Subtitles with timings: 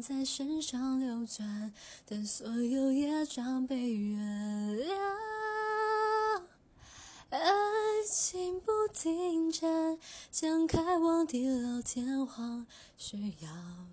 [0.00, 1.72] 在身上流转，
[2.04, 4.18] 等所有业障被原
[4.76, 4.94] 谅。
[7.30, 7.40] 爱
[8.08, 9.98] 情不停站，
[10.30, 13.48] 将开往地老天荒，需要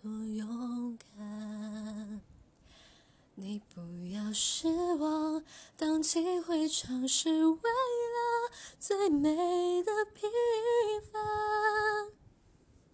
[0.00, 2.20] 多勇敢？
[3.34, 3.80] 你不
[4.14, 5.42] 要失望，
[5.76, 10.30] 荡气回肠是为了最美的平
[11.12, 11.45] 凡。